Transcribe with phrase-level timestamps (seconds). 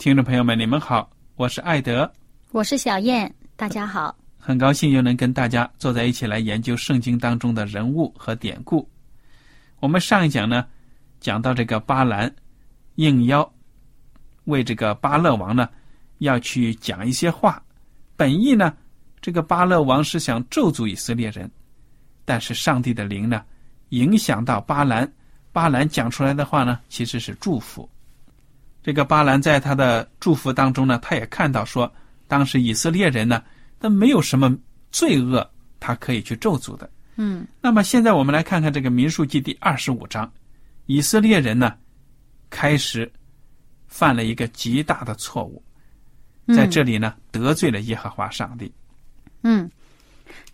[0.00, 2.10] 听众朋友们，你们好，我是艾德，
[2.52, 8.88] 我是小燕，大家好，很高兴又能跟大家坐在一起来研究圣经当中的人物和典故。
[9.78, 10.64] 我们上一讲呢，
[11.20, 12.34] 讲到这个巴兰
[12.94, 13.46] 应邀
[14.44, 15.68] 为这个巴勒王呢
[16.20, 17.62] 要去讲一些话，
[18.16, 18.74] 本意呢，
[19.20, 21.50] 这个巴勒王是想咒诅以色列人，
[22.24, 23.44] 但是上帝的灵呢
[23.90, 25.12] 影响到巴兰，
[25.52, 27.86] 巴兰讲出来的话呢其实是祝福。
[28.82, 31.92] 这个巴兰在他的祝福当中呢，他也看到说，
[32.26, 33.42] 当时以色列人呢，
[33.78, 34.56] 他没有什么
[34.90, 35.48] 罪恶，
[35.78, 36.88] 他可以去咒诅的。
[37.16, 37.46] 嗯。
[37.60, 40.32] 那么现在我们来看看这个民数记第二十五章，
[40.86, 41.74] 以色列人呢，
[42.48, 43.10] 开始
[43.86, 45.62] 犯了一个极大的错误，
[46.54, 48.72] 在这里呢得罪了耶和华上帝。
[49.42, 49.70] 嗯，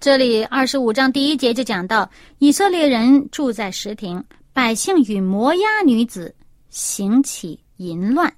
[0.01, 4.23] 这里二十五章第一节就讲到，以色列人住在石亭，
[4.53, 6.35] 百姓与摩押女子
[6.71, 7.61] 行起。
[7.77, 8.33] 淫乱，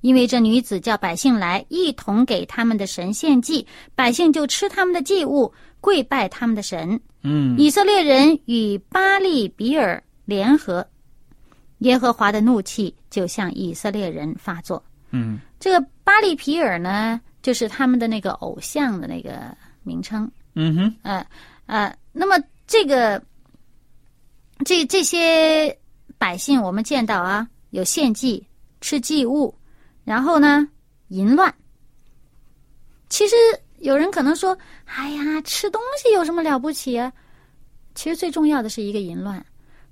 [0.00, 7.00] 因为这女子叫百姓来一同给他们的神献祭，百姓就吃他们的祭物，跪拜他们的神。
[7.22, 10.86] 嗯，以色列人与巴利比尔联合，
[11.78, 14.82] 耶和华的怒气就向以色列人发作。
[15.10, 20.30] 嗯，这个巴利皮尔呢，就是他们的那个偶像的那个名称。
[20.54, 21.26] 嗯哼，呃
[21.66, 23.22] 呃，那么这个
[24.64, 25.76] 这这些
[26.16, 28.44] 百姓，我们见到啊，有献祭。
[28.80, 29.54] 吃祭物，
[30.04, 30.66] 然后呢，
[31.08, 31.52] 淫乱。
[33.08, 33.36] 其实
[33.78, 37.12] 有人可能说：“哎呀，吃东西有什么了不起啊？”
[37.94, 39.44] 其实最重要的是一个淫乱。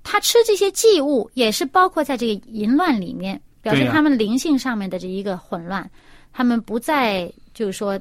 [0.03, 5.89] 他吃这些祭物，也是包括在这个淫乱里面，表示他们灵性上面的这一个混乱。
[6.31, 7.99] 他们不再就是说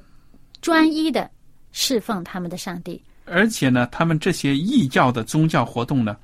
[0.60, 1.28] 专一的
[1.72, 3.02] 侍奉他们的上帝。
[3.24, 6.16] 而且呢，他们这些异教的宗教活动呢，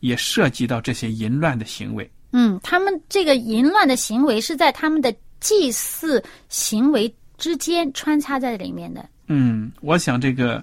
[0.00, 2.10] 也涉及到这些淫乱的行为。
[2.38, 5.10] 嗯，他们这个淫乱的行为是在他们的
[5.40, 9.08] 祭祀行为之间穿插在里面的。
[9.28, 10.62] 嗯，我想这个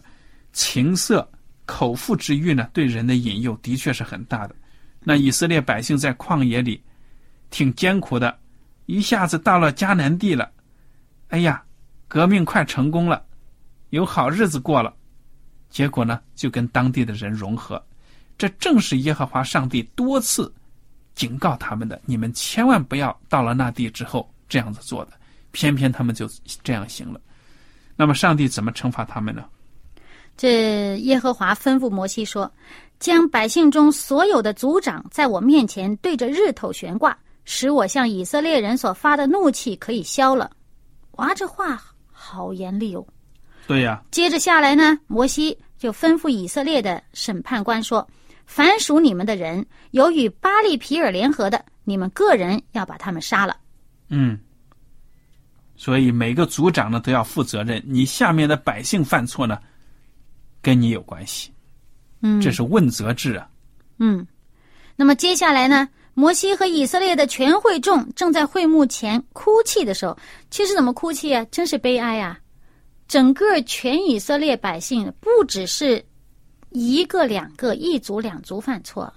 [0.52, 1.28] 情色、
[1.66, 4.56] 口腹之欲呢，对人的引诱的确是很大的。
[5.00, 6.80] 那以色列百姓在旷野里
[7.50, 8.38] 挺艰苦的，
[8.86, 10.52] 一下子到了迦南地了，
[11.30, 11.64] 哎呀，
[12.08, 13.26] 革命快成功了，
[13.90, 14.94] 有好日子过了，
[15.72, 17.84] 结果呢，就跟当地的人融合。
[18.38, 20.54] 这正是耶和华上帝多次。
[21.16, 25.12] 警告他们的，你们千万不要到了那地之后这样子做的。
[25.52, 26.28] 偏偏他们就
[26.64, 27.22] 这样行了。
[27.96, 29.46] 那么上帝怎么惩罚他们呢？
[30.36, 32.52] 这耶和华吩咐摩西说
[33.00, 37.16] ：“将百姓中所有的族长在我面前对着日头悬挂，
[37.46, 40.50] 使我向以色列人所发的怒气可以消了。”
[41.18, 41.80] 哇，这话
[42.12, 43.06] 好严厉哦。
[43.68, 44.02] 对呀。
[44.10, 48.08] 接着下来呢，摩西就吩咐以色列的审判官说。
[48.46, 53.58] 凡属你们的人，有与巴利皮尔联合的，你们个人要把他们杀了。
[54.10, 54.40] 嗯，
[55.76, 57.82] 所以每个族长呢都要负责任。
[57.86, 59.58] 你下面的百姓犯错呢，
[60.62, 61.52] 跟你有关系。
[62.22, 63.50] 嗯，这是问责制啊。
[63.98, 64.26] 嗯，
[64.96, 70.16] 那么接下来呢，摩西和以色列的全会众正在会幕前哭泣的时候，
[70.52, 71.44] 其实怎么哭泣啊？
[71.50, 72.40] 真是悲哀啊！
[73.08, 76.04] 整个全以色列百姓，不只是。
[76.74, 79.12] 一个两个，一族两族犯错，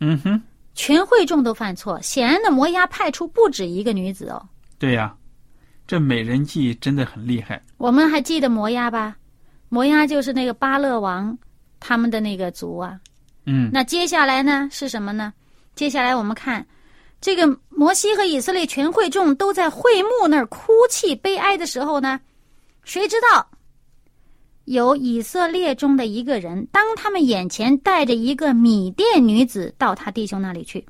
[0.00, 0.40] 嗯哼，
[0.74, 2.00] 全会众都犯错。
[2.00, 4.48] 显然的，摩押派出不止一个女子哦。
[4.78, 5.14] 对呀，
[5.86, 7.62] 这美人计真的很厉害。
[7.76, 9.16] 我们还记得摩押吧？
[9.68, 11.36] 摩押就是那个巴勒王
[11.80, 12.98] 他们的那个族啊。
[13.46, 15.32] 嗯，那接下来呢是什么呢？
[15.74, 16.64] 接下来我们看，
[17.20, 22.20] 这个摩西和以色列全会众都在会幕那儿哭泣悲哀的时候呢，
[22.84, 23.46] 谁知道
[24.64, 30.84] 有以色列中的一个人，当他们眼前带着一个米甸女子到他弟兄那里去，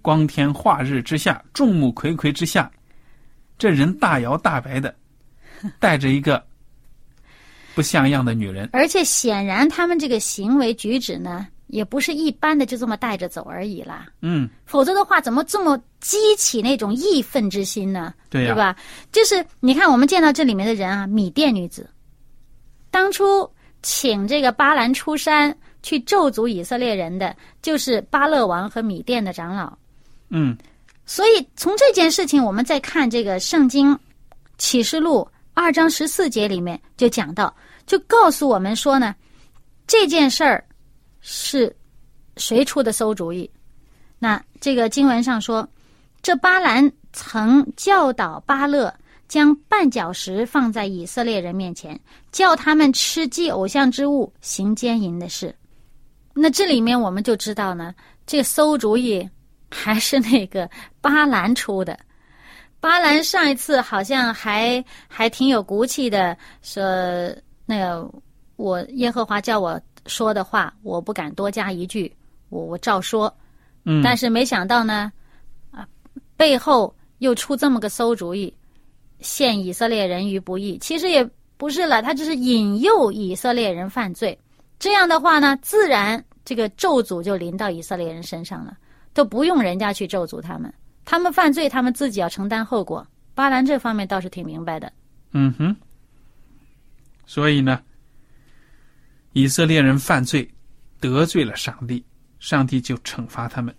[0.00, 2.70] 光天化日之下，众目睽睽之下，
[3.56, 4.94] 这人大摇大摆的，
[5.78, 6.44] 带着一个
[7.74, 8.68] 不像样的女人。
[8.72, 14.08] 而且显然他们这个行为举止呢，也不是一般的就这么带着走而已啦。
[14.22, 18.12] 嗯，否则的话，怎么这么激起那种义愤之心呢？
[18.28, 18.76] 对呀、对吧？
[19.12, 21.88] 就是你看，我们见到这里面的人啊，米甸女子，
[22.92, 23.50] 当初
[23.82, 29.76] 请这个巴兰出山去咒诅以色列人的，就是巴勒王和米甸的长老。
[30.28, 30.56] 嗯，
[31.04, 33.98] 所以从这件事情，我们再看这个圣经
[34.58, 37.52] 启示录二章十四节里面就讲到，
[37.86, 39.14] 就告诉我们说呢，
[39.86, 40.62] 这件事儿
[41.20, 41.74] 是
[42.36, 43.50] 谁出的馊主意？
[44.18, 45.68] 那这个经文上说，
[46.20, 48.94] 这巴兰曾教导巴勒
[49.32, 51.98] 将绊脚石放在以色列人面前，
[52.30, 55.56] 叫他们吃祭偶像之物，行奸淫的事。
[56.34, 57.94] 那这里面我们就知道呢，
[58.26, 59.26] 这个馊主意
[59.70, 60.68] 还是那个
[61.00, 61.98] 巴兰出的。
[62.78, 66.84] 巴兰上一次好像还还挺有骨气的，说
[67.64, 68.06] 那个
[68.56, 72.14] 我耶和华叫我说的话，我不敢多加一句，
[72.50, 73.34] 我我照说。
[73.84, 75.10] 嗯，但是没想到呢，
[75.70, 75.88] 啊，
[76.36, 78.54] 背后又出这么个馊主意，
[79.22, 80.76] 陷以色列人于不义。
[80.78, 84.38] 其实也不是了，他只是引诱以色列人犯罪。
[84.78, 88.76] 这样的话呢，自然这个咒诅就临到以色列人身上了，
[89.14, 90.72] 都不用人家去咒诅他们，
[91.04, 93.06] 他们犯罪，他们自己要承担后果。
[93.34, 94.92] 巴兰这方面倒是挺明白的。
[95.32, 95.74] 嗯哼，
[97.24, 97.80] 所以呢，
[99.32, 100.46] 以色列人犯罪
[101.00, 102.04] 得罪了上帝，
[102.40, 103.74] 上帝就惩罚他们。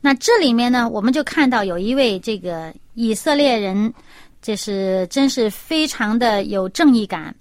[0.00, 3.92] 那这里面呢，我们就看到有一位这个以色列人，
[4.40, 7.34] 这是真是非常的有正义感，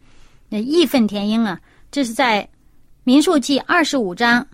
[0.49, 1.59] 那义愤填膺啊！
[1.91, 2.47] 这是在
[3.03, 4.45] 民数记二十五章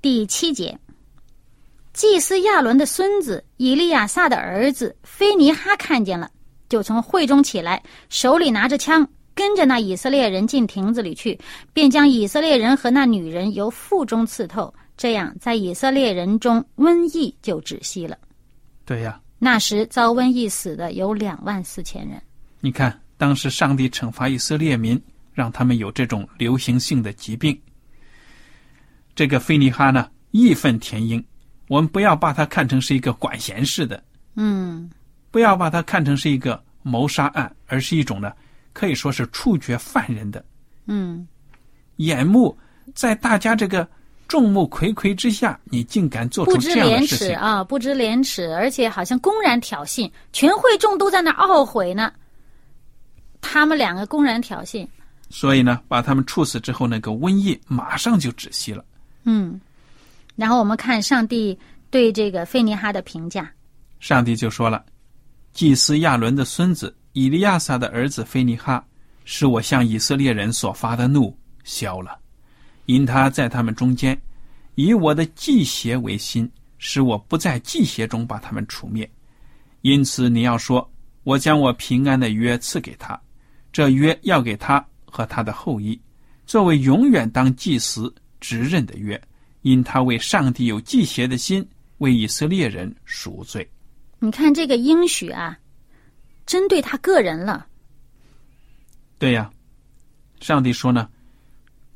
[0.00, 0.78] 第七节，
[1.92, 6.30] 祭司亚伦的孙子以利亚撒的儿子菲尼哈看见了，
[6.68, 11.38] 就从会中起来，手里拿着枪，跟着那以色列人进亭子里去，
[11.72, 14.72] 便将以色列人和那女人由腹中刺透。
[14.96, 18.16] 这样，在以色列人中瘟疫就止息了。
[18.84, 22.20] 对呀，那时遭瘟疫死的有两万四千人。
[22.60, 25.00] 你看，当时上帝惩罚以色列民，
[25.32, 27.58] 让他们有这种流行性的疾病。
[29.14, 31.22] 这个菲尼哈呢，义愤填膺。
[31.68, 34.02] 我们不要把他看成是一个管闲事的，
[34.36, 34.90] 嗯，
[35.30, 38.32] 不要把它看成是一个谋杀案，而是一种呢，
[38.72, 40.44] 可以说是处决犯人的。
[40.86, 41.26] 嗯，
[41.96, 42.56] 眼目
[42.94, 43.88] 在大家这个
[44.28, 47.28] 众目睽睽之下，你竟敢做出这样廉的事情？
[47.28, 52.12] 耻啊，不知廉耻，而且好像公然挑衅，全会众都在那儿懊悔呢。
[53.40, 54.86] 他们两个公然挑衅，
[55.30, 58.84] 所以呢，把他们处死之后，那个瘟疫马上就止息了。
[59.22, 59.60] 嗯，
[60.34, 61.56] 然后我们看上帝
[61.90, 63.48] 对这个菲尼哈的评价，
[64.00, 64.84] 上帝就说了
[65.54, 68.84] ：“祭司亚伦的孙子以利亚撒的儿子菲尼哈，
[69.24, 72.18] 是我向以色列人所发的怒消了，
[72.86, 74.20] 因他在他们中间
[74.74, 79.08] 以我的祭邪为心，使我不在祭邪中把他们除灭。
[79.82, 80.88] 因此你要说，
[81.22, 83.20] 我将我平安的约赐给他，
[83.72, 86.00] 这约要给他和他的后裔，
[86.46, 89.20] 作为永远当祭司执任的约，
[89.62, 91.66] 因他为上帝有祭邪的心，
[91.98, 93.68] 为以色列人赎罪。”
[94.18, 95.58] 你看这个应许啊，
[96.46, 97.66] 针对他个人了。
[99.18, 99.50] 对呀，
[100.40, 101.08] 上帝说呢，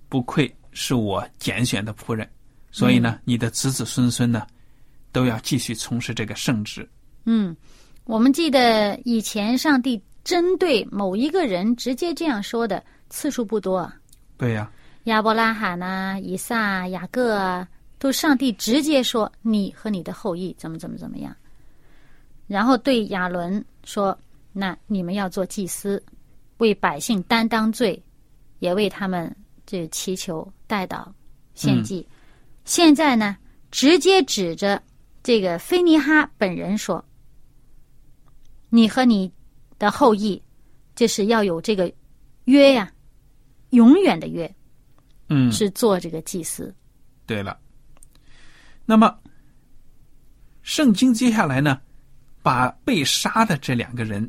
[0.08, 2.28] 不愧是我拣选的仆人，
[2.70, 4.46] 所以呢，你的子子孙孙呢，
[5.12, 6.88] 都要继续从事这个圣职。
[7.24, 7.56] 嗯，
[8.04, 13.96] 我们记得以前上帝针对某一个人直接这样说的次数不多啊。
[14.36, 14.70] 对呀，
[15.04, 21.36] 亚伯拉罕呐、以撒、雅各啊，都上帝直接说你和你的后裔怎么怎么怎么样，
[22.46, 24.18] 然后对亚伦说
[24.52, 26.02] ：“那你们要做祭司，
[26.58, 28.02] 为百姓担当罪，
[28.60, 29.34] 也为他们
[29.70, 31.06] 这祈求代祷
[31.54, 32.04] 献祭。
[32.64, 33.36] 现在呢，
[33.70, 34.82] 直接指着
[35.22, 37.04] 这个菲尼哈本人说
[38.68, 39.32] ：“你和你
[39.78, 40.42] 的后裔，
[40.96, 41.92] 就是要有这个
[42.46, 42.92] 约呀，
[43.70, 44.52] 永远的约。”
[45.32, 46.74] 嗯，是做这个祭司。
[47.24, 47.56] 对了。
[48.84, 49.16] 那么，
[50.62, 51.80] 圣经接下来呢，
[52.42, 54.28] 把被杀的这两个人，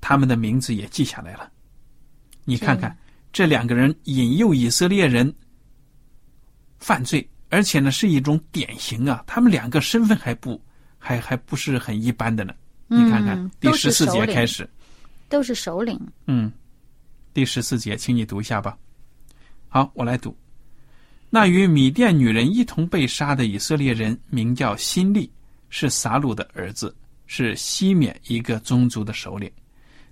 [0.00, 1.50] 他们的名字也记下来了。
[2.44, 2.96] 你看看，
[3.38, 5.32] 这两个人引诱以色列人
[6.80, 9.22] 犯罪，而且呢是一种典型啊。
[9.28, 10.60] 他们两个身份还不
[10.98, 12.52] 还还不是很一般的呢。
[12.88, 14.68] 你看看嗯第十四节开始，
[15.28, 15.96] 都是首领。
[16.26, 16.50] 嗯，
[17.32, 18.76] 第十四节，请你读一下吧。
[19.68, 20.36] 好，我来读。
[21.30, 25.30] 那与米甸女人一同被杀的以色列人名叫辛利，
[25.70, 26.92] 是撒鲁的儿子，
[27.26, 29.48] 是西缅一个宗族的首领。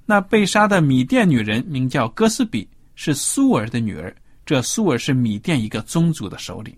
[0.04, 4.12] 那被杀的米甸女人名叫哥斯比，是苏尔的女儿，
[4.44, 6.76] 这苏尔是米甸一个宗族的首领。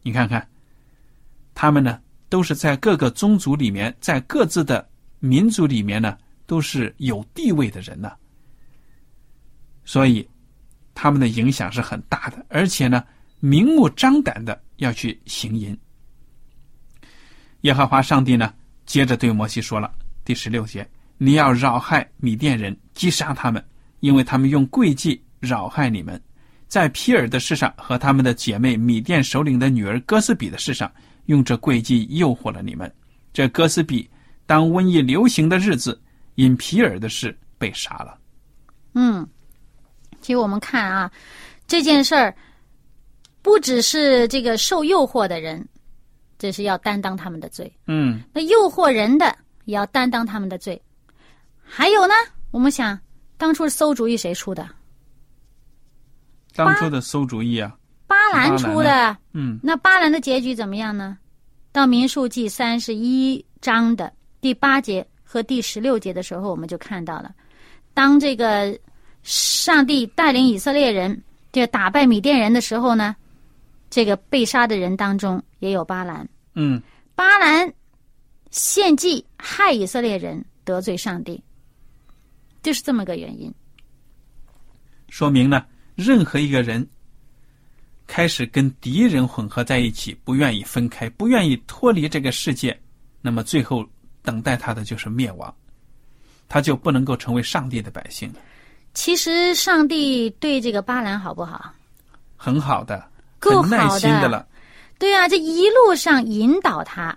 [0.00, 0.48] 你看看，
[1.54, 8.10] 他们呢都是在各个宗族里面，在各自的民族里面呢，都是有地位的人呢。
[9.84, 10.26] 所以，
[10.94, 13.04] 他们的影响是很大的，而且呢，
[13.40, 15.76] 明目张胆的要去行淫。
[17.62, 18.54] 耶和华上帝呢，
[18.86, 19.92] 接着对摩西说了，
[20.24, 23.64] 第十六节：你要扰害米甸人，击杀他们，
[24.00, 26.18] 因为他们用诡计扰害你们，
[26.68, 30.90] 在皮尔的事上和他们的姐妹米甸首领的女儿哥斯比的事上，
[31.26, 32.90] 用这诡计诱惑了你们。
[33.32, 34.08] 这哥斯比
[34.46, 36.00] 当瘟疫流行的日子，
[36.36, 38.16] 因皮尔的事被杀了。
[38.94, 39.26] 嗯，
[40.20, 41.10] 其实我们看啊，
[41.66, 42.32] 这件事儿
[43.42, 45.66] 不只是这个受诱惑的人，
[46.38, 50.80] 这是要担当他们的罪；嗯那诱惑人的也要担当他们的罪。
[51.60, 52.14] 还有呢，
[52.52, 52.96] 我们想，
[53.36, 54.68] 当初馊主意谁出的？
[56.54, 57.74] 当初的馊主意啊，
[58.06, 59.16] 巴兰出的。
[59.32, 61.16] 嗯那巴兰的结局怎么样呢？
[61.72, 67.34] 到民数记三十一章的第八节和第十六节的时候，我们就看到了，
[67.94, 68.78] 当这个
[69.22, 73.16] 上帝带领以色列人就打败米甸人的时候呢，
[73.88, 76.28] 这个被杀的人当中也有巴兰。
[76.54, 76.82] 嗯
[77.14, 77.72] 巴兰
[78.50, 81.42] 献祭害以色列人，得罪上帝，
[82.62, 83.52] 就是这么个原因。
[85.08, 86.86] 说明呢，任何一个人
[88.06, 92.78] 开始跟敌人混合在一起，不愿意分开，不愿意脱离这个世界，
[93.20, 93.84] 那么最后
[94.22, 95.54] 等待他的就是灭亡，
[96.48, 98.40] 他就不能够成为上帝的百姓了。
[98.94, 101.72] 其实上帝对这个巴兰好不好？
[102.36, 103.08] 很好的，
[103.38, 104.46] 够很耐好的心的了。
[104.98, 107.16] 对啊，这一路上引导他，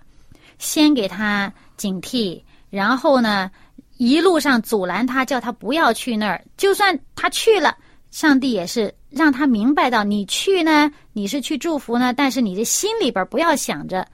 [0.58, 3.50] 先给他警惕，然后呢，
[3.98, 6.42] 一路上阻拦他，叫他不要去那儿。
[6.56, 7.76] 就算他去了，
[8.16, 14.08] 上帝也是让他明白到，你去呢，你是去祝福呢，但是你这心里边不要想着，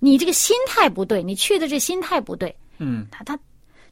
[0.00, 2.52] 你这个心态不对，你去的这心态不对。
[2.78, 3.38] 嗯他他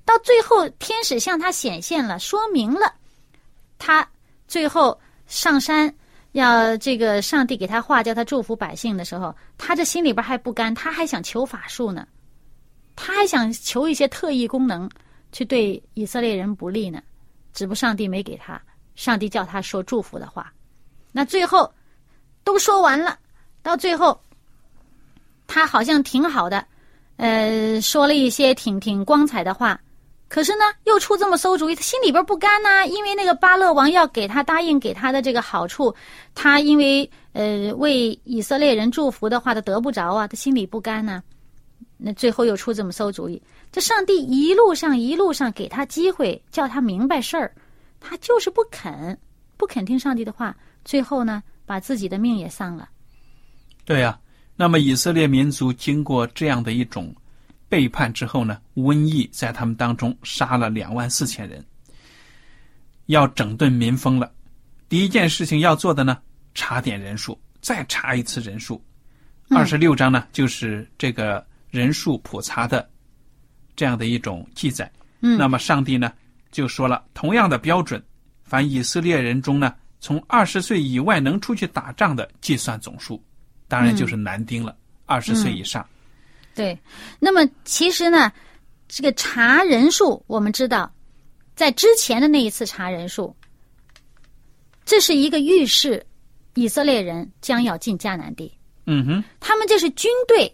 [0.04, 2.92] 到最后，天使向他显现了，说明了
[3.78, 4.04] 他
[4.49, 5.95] 最后上山
[6.33, 12.09] 要这个上帝给他话，叫他祝福百姓的时候，他这心里边还不甘，他还想求法术呢，
[12.97, 14.90] 他还想求一些特异功能
[15.30, 17.00] 去对以色列人不利呢，
[17.54, 18.61] 只不过上帝没给他，
[18.99, 20.52] 上帝叫他说祝福的话，
[21.12, 21.73] 那最后
[22.43, 23.17] 都说完了，
[23.62, 24.21] 到最后
[25.47, 26.67] 他好像挺好的。
[27.17, 29.81] 呃，说了一些挺挺光彩的话，
[30.28, 35.95] 可是呢，又出这么馊主意，他心里边不甘呐、因为那个巴勒王要给他答应给他的这个好处，
[36.35, 41.23] 他因为呃为以色列人祝福的话，他得不着啊，他心里不甘呐、
[41.97, 43.40] 那最后又出这么馊主意，
[43.71, 47.52] 这上帝一路上一路上给他机会，叫他明白事儿，
[48.00, 49.19] 他就是不肯，
[49.57, 52.88] 不肯听上帝的话，最后呢，把自己的命也丧了。
[53.85, 54.19] 对呀、
[54.57, 57.14] 那么以色列民族经过这样的一种
[57.69, 61.64] 背叛之后呢，瘟疫在他们当中杀了两万四千人，
[63.07, 64.31] 要整顿民风了。
[64.88, 66.19] 第一件事情要做的呢，
[66.55, 68.83] 查点人数，再查一次人数。
[69.50, 72.88] 二十六章呢，就是这个人数普查的
[73.75, 74.90] 这样的一种记载。
[75.21, 76.12] 嗯那么上帝呢
[76.50, 78.02] 就说了，同样的标准，
[78.43, 83.23] 凡以色列人中呢，从二十岁以外能出去打仗的，计算总数，
[83.67, 84.76] 当然就是男丁了，
[85.07, 85.87] 二十岁以上。
[86.55, 86.76] 对，
[87.21, 88.33] 那么其实呢，
[88.88, 90.93] 这个查人数，我们知道，
[91.55, 93.37] 在之前的那一次查人数，
[94.85, 96.05] 这是一个预示
[96.55, 98.52] 以色列人将要进迦南地，
[98.87, 100.52] 嗯哼，他们这是军队，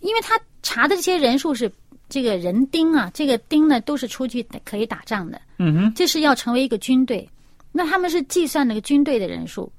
[0.00, 1.72] 因为他查的这些人数是
[2.08, 7.28] 这个人丁啊，这个丁呢都是出去可以打仗的，嗯哼，这是要成为一个军队，
[7.72, 9.70] 那他们是计算那个军队的人数，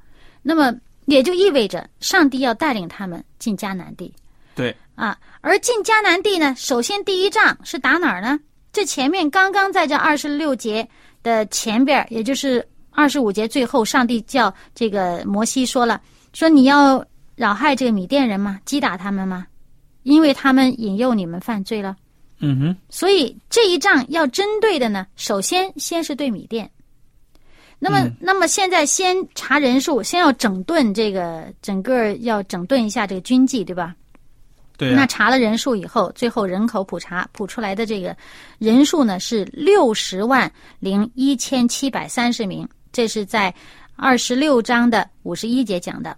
[0.41, 0.73] 那么
[1.05, 4.13] 也就意味着上帝要带领他们进迦南地。
[4.55, 8.39] 对，啊，而进迦南地呢，首先第一仗是打哪儿呢？
[8.73, 10.87] 这前面刚刚在这二十六节
[11.23, 16.01] 的前边，也就是二十五节最后，上帝叫这个摩西说了，
[16.33, 17.03] 说你要
[17.35, 18.59] 扰害这个米甸人吗？
[18.65, 19.47] 击打他们吗？
[20.03, 21.95] 因为他们引诱你们犯罪了。
[22.39, 26.69] 嗯哼，所以这一仗要针对的呢，首先先是对米店。
[27.79, 33.95] 那么，嗯那么现在先查人数，先要整顿这个整个要整顿一下这个军纪，对吧？
[34.77, 38.15] 对啊、那查了人数以后，最后人口普查普出来的这个
[38.59, 43.53] 人数呢是六十万零一千七百三十名，这是在
[43.95, 46.15] 二十六章的五十一节讲的。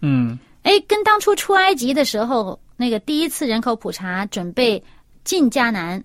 [0.00, 4.82] 嗯，哎，跟当初出埃及的时候那个第一次人口普查准备
[5.24, 6.02] 进迦南，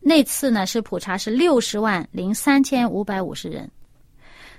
[0.00, 3.70] 那次呢是普查是六十万零三千五百五十人，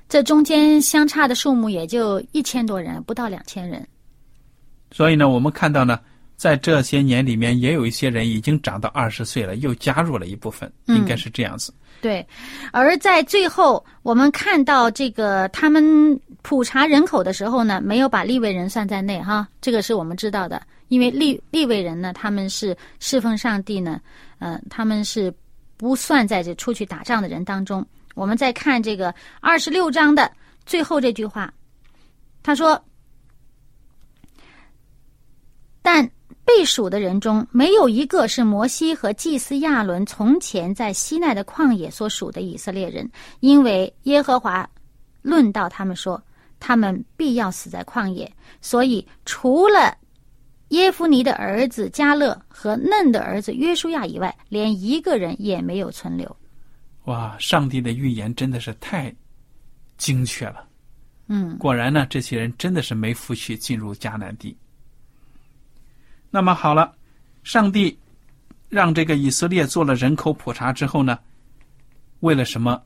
[0.07, 3.85] 这中间相差的数目也就一千多人，不到两千人。
[4.91, 5.99] 所以呢，我们看到呢，
[6.37, 11.73] 在这些年里面，也有一些人已经长到二十岁了，又加入了一部分，嗯应该是这样子。
[11.99, 12.25] 对，
[12.71, 23.99] 而在最后，我们看到这个他们普查人口的时候呢，没有把立位人算在内哈，这个是我们知道的，因为立立位人呢，他们是侍奉上帝呢，
[24.39, 25.33] 呃，他们是
[25.75, 27.85] 不算在这出去打仗的人当中。
[28.15, 30.31] 我们再看这个二十六章的
[30.65, 31.53] 最后这句话，
[32.41, 32.81] 他说
[35.83, 36.09] ：“但
[36.45, 43.11] 被数的人中，没有一个是摩西和祭司亚伦从前在西奈的旷野所属的以色列人，
[43.41, 44.65] 因为耶和华
[45.21, 46.23] 论到他们说，
[46.59, 48.31] 他们必要死在旷野。
[48.61, 49.95] 所以，除了
[50.69, 56.35] 耶夫尼的儿子加勒和嫩的儿子约书亚以外，连一个人也没有存留。
[57.05, 59.13] 哇，上帝的预言真的是太
[59.97, 60.67] 精确了。
[61.27, 64.57] 嗯果然呢，这些人真的是没福气进入迦南地。
[66.29, 66.93] 那么好了，
[67.43, 67.97] 上帝
[68.69, 71.17] 让这个以色列做了人口普查之后呢，
[72.19, 72.81] 为了什么？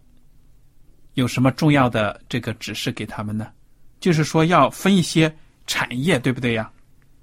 [1.15, 3.51] 有什么重要的这个指示给他们呢？
[4.01, 5.33] 就是说要分一些
[5.65, 6.69] 产业，对不对呀？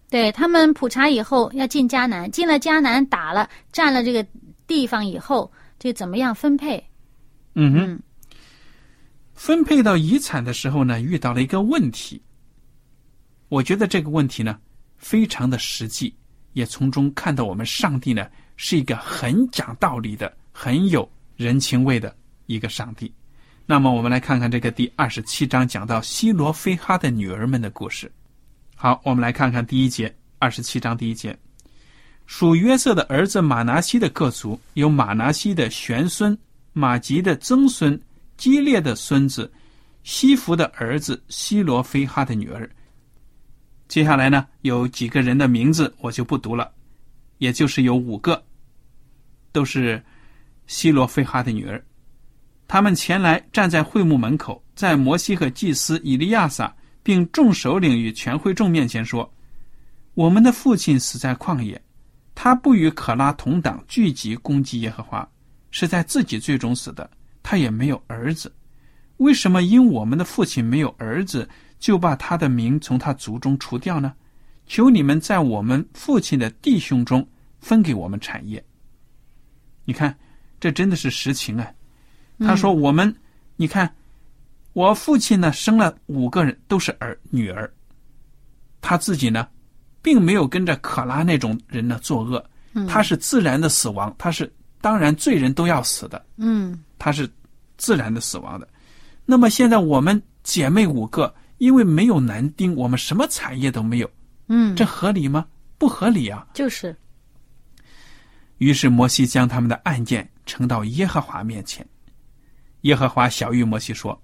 [0.09, 4.27] 对他们普查以后要进迦南，进了迦南打了占了这个
[4.67, 6.83] 地方以后，这怎么样分配？
[7.55, 7.93] 嗯哼。
[7.93, 8.03] 嗯
[9.35, 12.21] 分配到遗产的时候呢，遇到了一个问题。
[13.49, 14.59] 我觉得这个问题呢，
[14.97, 16.12] 非常的实际，
[16.55, 22.12] 也从中看到我们上帝呢是一个很讲道理的、很有人情味的
[22.47, 23.14] 一个上帝。
[23.70, 28.11] 那么，我们来看看这个第二十七章讲到西罗非哈的女儿们的故事。
[28.74, 31.38] 好，我们来看看第一节，二十七章第一节，
[32.24, 36.37] 属约瑟的儿子马拿西的各族有马拿西的玄孙、
[36.72, 38.00] 马吉的曾孙。
[38.38, 39.52] 基列的孙子
[40.02, 42.70] 西弗的儿子西罗非哈的女儿。
[43.87, 46.72] 接下来呢，有几个人的名字我就不读了，
[47.37, 48.42] 也就是有五个，
[49.52, 50.02] 都是
[50.68, 51.85] 西罗非哈的女儿。
[52.68, 59.28] 他们前来站在会幕门口，在摩西和祭司以利亚撒并众首领与全会众面前说
[60.12, 61.81] ：“我们的父亲死在旷野，
[62.35, 65.26] 他不与可拉同党聚集攻击耶和华，
[65.70, 67.11] 是在自己罪中死的。”
[67.42, 68.54] 他也没有儿子，
[69.16, 74.12] 为什么因我们的父亲没有儿子，就把他的名从他族中除掉呢？
[74.66, 77.26] 求你们在我们父亲的弟兄中
[77.59, 78.62] 分给我们产业。
[79.87, 80.14] 你看，
[80.61, 81.66] 这真的是实情啊！
[82.40, 83.14] 他说：“我们，
[83.57, 83.92] 你看，
[84.72, 87.70] 我父亲呢生了五个人，都是儿女儿，
[88.81, 89.48] 他自己呢，
[90.03, 92.44] 并没有跟着可拉那种人呢作恶，
[92.87, 96.79] 他是自然的死亡，他是当然罪人都要死的，嗯。
[96.98, 97.29] 他是
[97.77, 98.66] 自然的死亡的。
[99.24, 104.11] 那么现在我们姐妹五个，因为没有男丁，我们什么产业都没有，
[104.48, 105.46] 嗯，这合理吗？
[105.79, 106.46] 不合理啊！
[106.55, 106.96] 就是。
[108.59, 111.87] 于是摩西将他们的案件呈到耶和华面前。
[112.83, 114.21] 耶和华小谕摩西说：“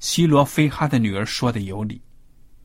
[0.00, 2.00] 希罗非哈的女儿说的有理，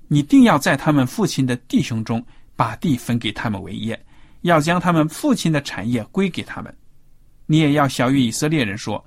[0.08, 4.00] 你定要在他们父亲的弟兄中把地分给他们为业，
[4.42, 6.76] 要将他们父亲的产业归给他们。
[7.46, 9.04] 你也要小谕以色列人说：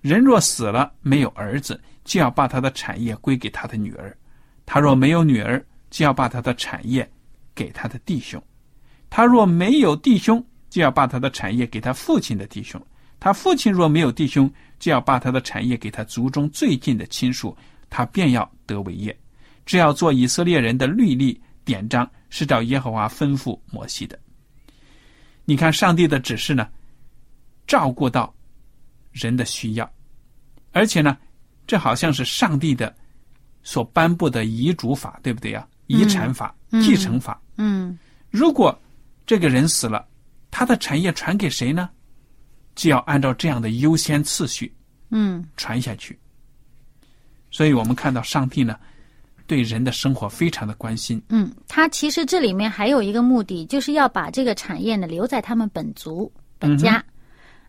[0.00, 4.10] 人若死了没有儿子，就要把他的产业归给他的女儿；
[4.66, 7.10] 他若没有女儿，就要把他的产业
[7.54, 8.38] 给他的弟兄；
[9.08, 12.78] 他若没有弟兄，就要把他的产业给他父亲的弟兄；
[13.24, 17.56] 他父亲若没有弟兄，就要把他的产业给他族中最近的亲属，
[17.88, 19.18] 他便要得为业。
[19.64, 24.18] 这要做以色列人的律例典章，是照耶和华吩咐摩西的。
[25.46, 26.68] 你看，上帝的指示呢，
[27.66, 28.30] 照顾到
[29.10, 29.90] 人的需要，
[30.72, 31.16] 而且呢，
[31.66, 32.94] 这好像是上帝的
[33.62, 35.66] 所颁布的遗嘱法，对不对呀？
[35.86, 37.40] 遗产法、嗯继承法。
[37.56, 38.78] 嗯如果
[39.24, 40.06] 这个人死了，
[40.50, 41.88] 他的产业传给谁呢？
[42.74, 44.72] 就要按照这样的优先次序
[45.10, 46.18] 嗯传下去。
[47.50, 48.76] 所以我们看到上帝呢，
[49.46, 51.22] 对人的生活非常的关心。
[51.28, 57.04] 嗯，他其实这里面还有一个目的，就是要把这个产业呢留在他们本族本家，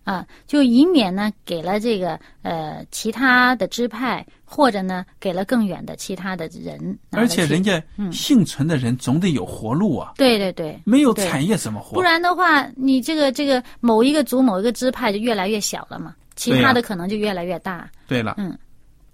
[0.05, 6.97] 啊，就以免呢给了这个呃其他的支派，或者呢给了更远的其他的人。
[7.11, 10.13] 而且人家幸存的人总得有活路啊。
[10.15, 11.95] 对对对，没有产业怎么活？
[11.95, 17.89] 不然的话，你这个这个某一个族某一个支派就越来越小了嘛，其他的可能就越来越大。
[18.07, 18.57] 对了，嗯。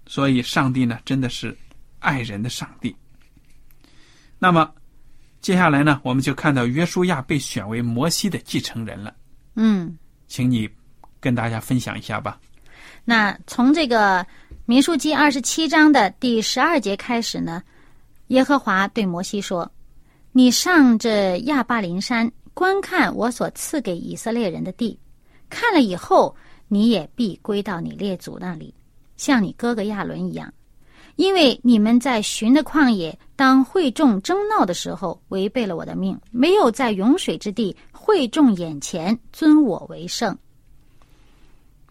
[0.04, 1.56] 所以，上帝呢，真的是
[2.00, 2.94] 爱人的上帝。
[4.38, 4.68] 那么，
[5.40, 9.14] 接下来呢，我们就看到约书亚被选为摩西的继承人了。
[9.54, 10.68] 嗯，请你
[11.22, 12.38] 跟大家分享一下吧。
[13.04, 14.26] 那从这个
[14.66, 17.62] 民数记二十七章的第十二节开始呢，
[18.26, 19.70] 耶和华对摩西说
[20.32, 24.98] ：“你上这亚巴林山，观看我所赐给以色列人的地。
[25.48, 26.34] 看了以后，
[26.68, 28.74] 你也必归到你列祖那里。”
[29.16, 30.52] 像你哥哥亚伦一样，
[31.14, 40.36] 因为你们在寻的旷野，当会众争闹的时候，违背了我的命，没有在涌水之地会众眼前尊我为圣。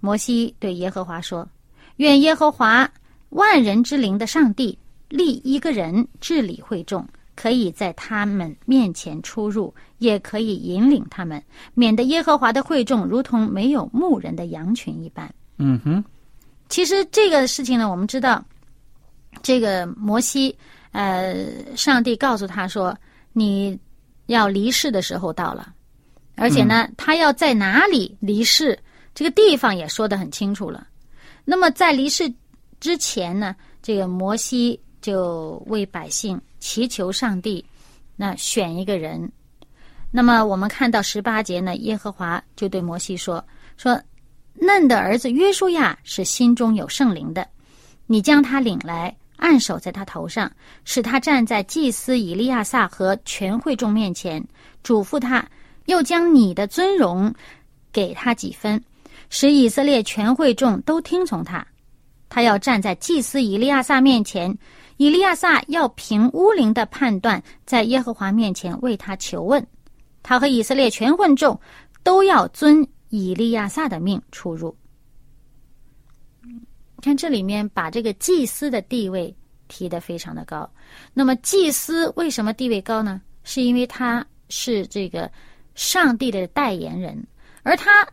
[0.01, 1.47] 摩西对耶和华说
[1.95, 2.91] ：“愿耶和华
[3.29, 11.41] 万人之灵的上帝立一个人治理会众，可以在他们面前出入，也可以引领他们，
[11.73, 16.03] 免得耶和华的会众如同没有牧人的羊群一般。”嗯哼。
[16.67, 18.43] 其实这个事情呢，我们知道，
[19.43, 20.55] 这个摩西，
[20.93, 21.35] 呃，
[21.75, 22.97] 上帝告诉他说，
[23.33, 23.77] 你
[24.27, 25.73] 要离世的时候到了，
[26.35, 28.79] 而且呢，他要在哪里离世，
[29.13, 30.87] 这个地方也说得很清楚了。
[31.43, 32.31] 那么在离世
[32.79, 37.63] 之前呢，这个摩西就为百姓祈求上帝，
[38.15, 39.31] 那选一个人。
[40.11, 43.43] 那么我们看到十八节呢，耶和华就对摩西说
[43.77, 44.01] 说。
[44.53, 47.47] 嫩的儿子约书亚是心中有圣灵的，
[48.05, 50.51] 你将他领来，按手在他头上，
[50.83, 54.45] 使他站在祭司以利亚撒和全会众面前，
[54.83, 55.43] 嘱咐他，
[55.85, 57.33] 又将你的尊荣
[57.93, 58.79] 给他几分，
[59.31, 61.65] 使以色列全会众都听从他。
[62.29, 64.55] 他要站在祭司以利亚撒面前，
[64.97, 69.65] 以利亚撒要凭乌灵的判断，在耶和华面前为他求问。
[70.21, 71.59] 他和以色列全会众
[72.03, 72.87] 都要遵。
[73.13, 74.73] 以利亚撒的命出入，
[77.01, 79.35] 看这里面把这个祭司的地位
[79.67, 80.71] 提得非常的高。
[81.13, 83.21] 那么祭司为什么地位高呢？
[83.43, 85.29] 是因为他是这个
[85.75, 87.21] 上帝的代言人，
[87.63, 88.07] 而他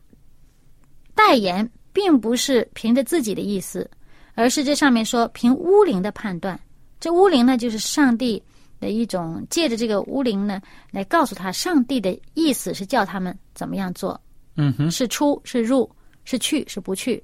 [1.19, 3.91] 代言并不是凭着自己的意思，
[4.37, 6.59] 而是这上面说凭巫灵的判断。
[7.01, 8.41] 这巫灵呢，就是上帝
[8.79, 14.19] 的一种借着这个巫灵呢，来告诉他上帝的意思是叫他们怎么样做。
[14.55, 15.91] 嗯哼，是出是入
[16.23, 17.21] 是去是不去，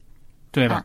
[0.51, 0.85] 对了。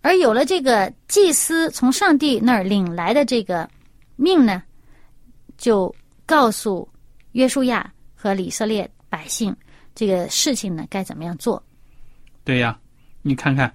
[0.00, 3.70] 而有了这个祭司从上帝那儿领来的这个
[4.16, 4.64] 命呢，
[5.56, 5.94] 就
[6.26, 6.88] 告诉
[7.32, 9.54] 约书亚和以色列百姓
[9.94, 11.62] 这个事情呢该怎么样做。
[12.44, 12.78] 对呀，
[13.22, 13.72] 你看看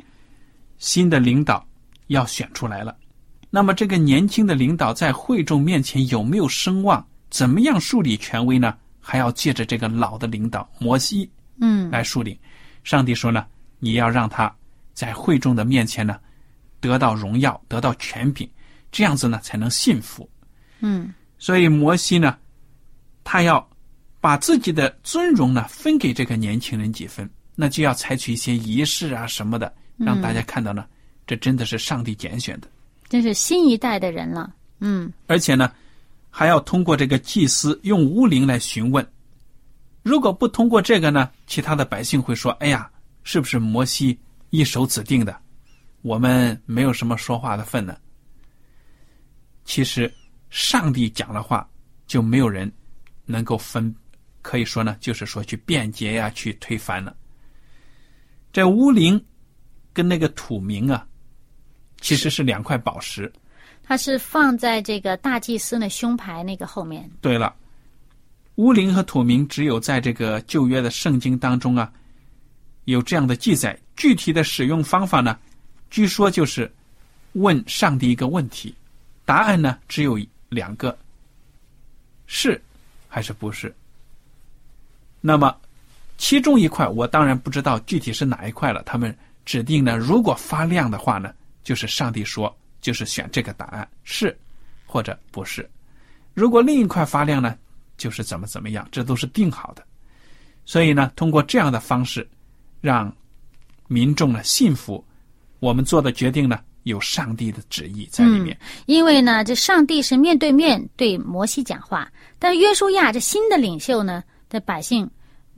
[0.78, 1.66] 新的领导
[2.08, 2.96] 要选出来了，
[3.50, 7.06] 那么这个年轻的领导在会众面前有没有声望？
[7.30, 8.78] 怎么样树立权威呢？
[9.00, 11.30] 还要借着这个老的领导摩西。
[11.60, 12.40] 嗯，来树立。
[12.84, 13.46] 上帝说呢，
[13.80, 14.54] 你要让他
[14.94, 16.20] 在会众的面前呢，
[16.80, 18.50] 得到荣耀，得到权柄，
[18.92, 20.30] 这样子呢才能信服。
[20.80, 22.38] 嗯，所以摩西呢，
[23.24, 23.68] 他要
[24.20, 30.86] 把自己的尊荣呢分给这个年轻人几分，那就要采取一些仪式啊什么的，让大家看到呢，
[31.26, 32.68] 这真的是上帝拣选的，
[33.08, 34.54] 这是新一代的人了。
[34.80, 35.72] 嗯，而且呢，
[36.30, 39.08] 还要通过这个祭司用巫灵来询问。
[40.04, 42.92] 如果不通过这个呢，其他的百姓会说：“哎呀，
[43.24, 45.36] 是不是摩西一手指定的？
[46.02, 47.98] 我们没有什么说话的份呢。”
[49.66, 50.14] 其实，
[50.52, 51.68] 上帝讲的话
[52.06, 52.72] 就没有人
[53.26, 53.96] 能够分，
[54.44, 57.16] 可以说呢，就是说去辩解呀，去推翻了。
[58.56, 59.22] 这乌灵
[59.92, 61.06] 跟那个土明啊，
[62.00, 63.30] 其实是两块宝石，
[63.84, 67.12] 它是放在这个大祭司的胸牌那个后面。
[67.20, 67.54] 对了。
[68.56, 71.92] 乌灵和土明只有在这个旧约的圣经当中啊，
[72.86, 73.78] 有这样的记载。
[73.98, 75.38] 具体的使用方法呢，
[75.90, 76.74] 据说就是
[77.34, 78.74] 问上帝一个问题，
[79.26, 80.98] 答案呢只有两个：
[82.26, 82.62] 是
[83.10, 83.76] 还是不是。
[85.20, 85.54] 那么
[86.18, 88.82] 其中一块我当然不知道具体是哪一块了。
[88.84, 94.38] 他们指定呢，如果发亮的话呢，就是上帝说，就是选这个答案是
[94.86, 95.70] 或者不是。
[96.34, 97.56] 如果另一块发亮呢？
[97.98, 99.82] 就是怎么怎么样，这都是定好的。
[100.66, 102.28] 所以呢，通过这样的方式，
[102.82, 103.10] 让
[103.88, 105.02] 民众呢信服
[105.62, 108.60] 我们做的决定呢，有上帝的旨意在里面。
[108.86, 115.10] 因为呢，这上帝是面对面对摩西讲话，但约书亚这新的领袖呢，的百姓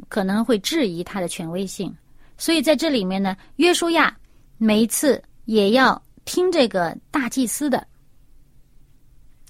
[0.10, 1.93] 可能会质疑他的权威性，
[2.38, 4.15] 所以在这里面呢，约书亚
[4.57, 7.86] 每一次也要听这个大祭司的，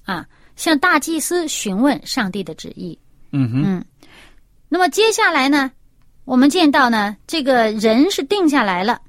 [0.04, 2.98] 啊，向大祭司询问上帝的旨意。
[3.30, 3.84] 嗯哼，嗯，
[4.68, 5.70] 那么接下来呢，
[6.24, 9.00] 我们见到呢，这个人是定下来了，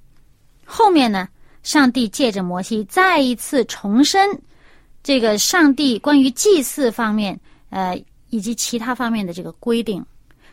[0.66, 1.28] 后面呢，
[1.64, 4.30] 上帝借着摩西再一次重申
[5.02, 8.00] 这个上帝关于祭祀方面，呃，
[8.30, 10.06] 以及其他方面的这个规定。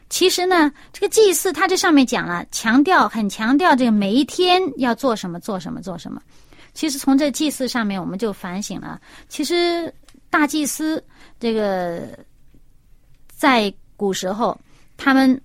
[0.09, 6.21] 其实呢，这个祭祀它这上面讲了，强调很强调这个每一天要做什么，做什么，做什么。
[6.75, 9.92] 其实从这祭祀上面，我们就反省了，其实
[10.31, 11.03] 大祭司
[11.38, 12.09] 这个。
[13.38, 14.59] 在古时候，
[14.97, 15.38] 他们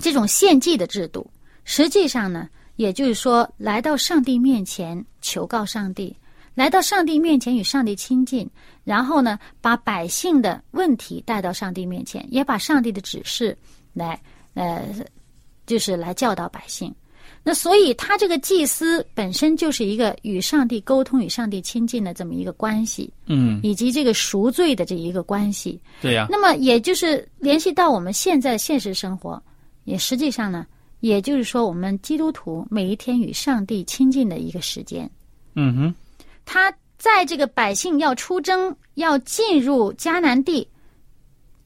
[0.00, 1.30] 这种献祭的制度，
[1.64, 6.16] 实际上呢，也就是说，来到上帝面前求告上帝，
[6.58, 8.44] 来到上帝面前与上帝亲近，
[8.82, 13.56] 然后呢，把百姓的问题带到上帝面前，也把上帝的指示
[13.92, 14.20] 来，
[14.54, 14.82] 呃，
[15.66, 16.92] 就是来教导百姓。
[17.44, 25.80] 那所以，他这个祭司本身就是一个与上帝沟通、与上帝亲近的这么一个关系，嗯，以及这个赎罪的这一个关系。
[26.02, 26.26] 对呀。
[26.28, 29.40] 那么，也就是联系到我们现在现实生活，
[29.84, 30.66] 也实际上呢，
[30.98, 35.08] 也就是说，我们基督徒每一天与上帝亲近的一个时间。
[35.54, 35.94] 嗯哼。
[36.50, 40.66] 他在这个百姓要出征、要进入迦南地、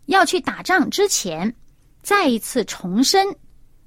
[0.06, 1.54] 要去打仗之前，
[2.02, 3.24] 再一次重申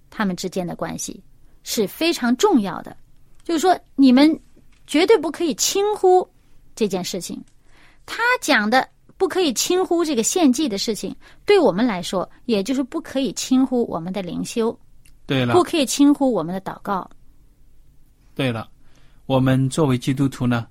[0.10, 1.22] 他们之间的关系。
[1.64, 2.96] 是非常重要的，
[3.44, 4.40] 就是说，你们
[4.88, 6.26] 绝对不可以轻忽
[6.76, 7.44] 这件事情。
[8.06, 14.80] 他讲的不可以轻忽这个献祭的事情，对我们来说，也就是不可以轻忽我们的灵修。
[15.26, 17.10] 对了，不可以轻忽我们的祷告。
[18.34, 18.70] 对了，
[19.26, 20.68] 我们作为基督徒呢，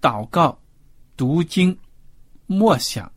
[0.00, 0.58] 祷告、
[1.16, 1.76] 读经、
[2.46, 3.10] 默想、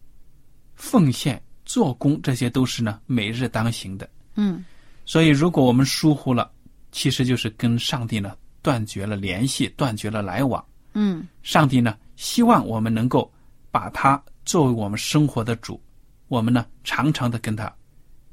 [0.76, 4.10] 奉献、做工，这些都是呢每日当行的。
[4.36, 4.63] 嗯，
[5.06, 6.52] 所以如果我们疏忽了，
[6.91, 10.63] 其实就是跟上帝呢断绝了联系，断绝了来往。
[10.94, 13.32] 嗯，上帝呢希望我们能够
[13.72, 15.82] 把他作为我们生活的主，
[16.28, 17.74] 我们呢常常的跟他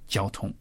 [0.06, 0.52] 交通、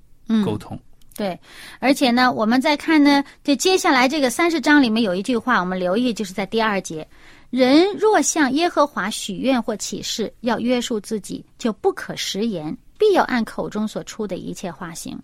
[0.43, 0.79] 沟通。
[1.15, 1.39] 对，
[1.79, 7.07] 而且呢，我们再看呢，这接下来这个三十章里面有一句话，我们留意，就是在第二节：
[7.49, 15.17] 人若向耶和华许愿或起誓，要约束自己，就不可食言，必要按口中所出的一切话行。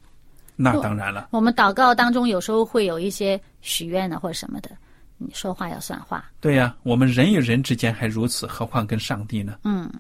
[0.55, 4.69] 那当然了，我们祷告当中有时候会有一些许愿的或者什么的，
[5.17, 6.23] 你说话要算话。
[6.39, 9.57] 对呀，我们人与人之间还如此，何况跟上帝呢？
[9.63, 9.91] 嗯，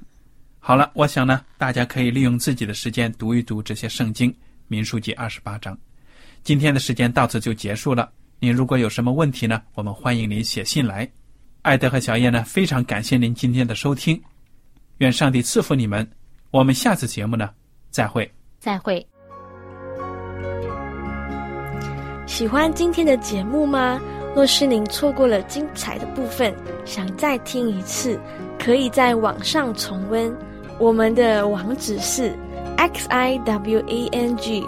[0.59, 4.31] 好了，我想呢，大家可以利用自己的时间读一读这些圣经，
[4.67, 5.77] 《民书记》二十八章。
[6.41, 8.09] 今天的时间到此就结束了。
[8.39, 11.09] 您如果有什么问题呢，我们欢迎您写信来。
[11.63, 14.21] 艾德和小叶呢，非常感谢您今天的收听，
[14.97, 16.05] 愿上帝赐福你们。
[16.51, 17.49] 我们下次节目呢，
[17.89, 18.29] 再会。
[18.59, 19.05] 再会。
[22.27, 23.97] 喜欢今天的节目吗？
[24.35, 28.19] 若是您错过了精彩的部分，想再听一次，
[28.59, 30.35] 可以在网上重温。
[30.79, 32.37] 我们的网址是
[32.75, 34.61] x i w a n g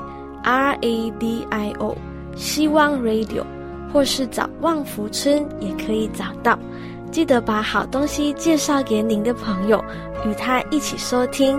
[0.43, 1.97] r a d i o
[2.37, 3.43] 希望 Radio，
[3.95, 6.59] 或是找旺福村也可以找到。
[7.13, 9.81] 记得把好东西介绍给您的朋友，
[10.25, 11.57] 与他一起收听。